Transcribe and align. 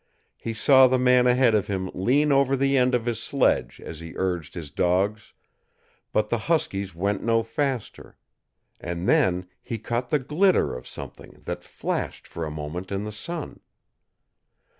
He 0.39 0.55
saw 0.55 0.87
the 0.87 0.97
man 0.97 1.27
ahead 1.27 1.53
of 1.53 1.67
him 1.67 1.91
lean 1.93 2.31
over 2.31 2.55
the 2.55 2.75
end 2.75 2.95
of 2.95 3.05
his 3.05 3.21
sledge 3.21 3.79
as 3.79 3.99
he 3.99 4.13
urged 4.17 4.55
his 4.55 4.71
dogs, 4.71 5.31
but 6.11 6.27
the 6.29 6.39
huskies 6.49 6.95
went 6.95 7.21
no 7.21 7.43
faster; 7.43 8.17
and 8.79 9.07
then 9.07 9.47
he 9.61 9.77
caught 9.77 10.09
the 10.09 10.17
glitter 10.17 10.73
of 10.75 10.87
something 10.87 11.43
that 11.45 11.63
flashed 11.63 12.27
for 12.27 12.45
a 12.47 12.49
moment 12.49 12.91
in 12.91 13.03
the 13.03 13.11
sun. 13.11 13.59